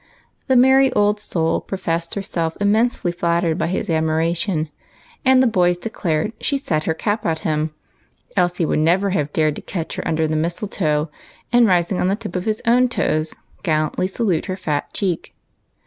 [0.47, 4.71] The merry old soul professed herself immensely flattered by his admiration,
[5.23, 7.75] and the boys declared she" set her cap at him,"
[8.35, 11.11] else he would never have dared to catch her under the mistletoe,
[11.53, 15.35] and, ris ing on the tips of his own toes, gallantly salute her fat cheek.